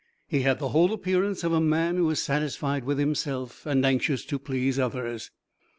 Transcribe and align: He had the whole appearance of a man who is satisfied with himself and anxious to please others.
He 0.27 0.41
had 0.41 0.57
the 0.57 0.69
whole 0.69 0.93
appearance 0.93 1.43
of 1.43 1.53
a 1.53 1.61
man 1.61 1.95
who 1.95 2.09
is 2.09 2.19
satisfied 2.19 2.85
with 2.85 2.97
himself 2.97 3.67
and 3.67 3.85
anxious 3.85 4.25
to 4.25 4.39
please 4.39 4.79
others. 4.79 5.29